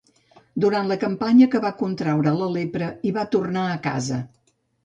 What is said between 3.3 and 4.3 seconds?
tornar a casa.